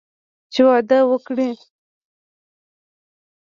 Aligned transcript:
چې 0.53 0.61
واده 0.67 0.99
وکړي. 1.11 1.51